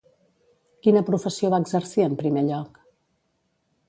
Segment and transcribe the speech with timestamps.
[0.85, 2.81] Quina professió va exercir en primer lloc?